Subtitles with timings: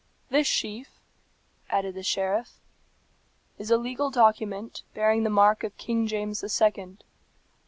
[0.31, 0.87] This sheet,"
[1.69, 2.55] added the sheriff,
[3.59, 7.03] "is a legal document, bearing the mark of King James the Second.